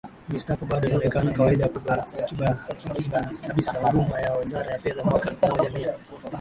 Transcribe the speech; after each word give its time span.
Gestapo 0.29 0.65
bado 0.65 0.85
inaonekana 0.87 1.33
kawaida 1.33 1.69
kabisahuduma 3.47 4.21
ya 4.21 4.35
wizara 4.37 4.71
ya 4.71 4.79
fedha 4.79 5.03
Mwaka 5.03 5.29
elfu 5.29 5.47
moja 5.47 5.69
mia 5.69 5.93